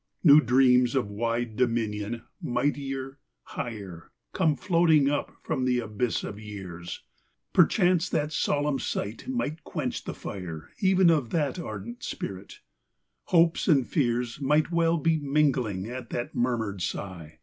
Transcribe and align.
New 0.23 0.39
dreams 0.41 0.95
of 0.95 1.11
wide 1.11 1.55
dominion, 1.55 2.23
mightier, 2.41 3.19
higher, 3.43 4.09
Come 4.33 4.55
floating 4.55 5.11
up 5.11 5.31
from 5.43 5.63
the 5.63 5.77
abyss 5.77 6.23
of 6.23 6.39
years; 6.39 7.03
Perchance 7.53 8.09
that 8.09 8.31
solemn 8.31 8.79
sight 8.79 9.27
might 9.27 9.63
quench 9.63 10.03
the 10.05 10.15
fire 10.15 10.71
Even 10.79 11.11
of 11.11 11.29
that 11.29 11.59
ardent 11.59 12.01
spirit; 12.01 12.61
hopes 13.25 13.67
and 13.67 13.85
fears 13.87 14.41
Might 14.41 14.71
well 14.71 14.97
be 14.97 15.17
mingling 15.17 15.85
at 15.87 16.09
that 16.09 16.33
murmured 16.33 16.81
sigh. 16.81 17.37